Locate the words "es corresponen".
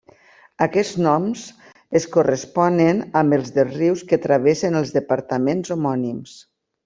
1.99-3.03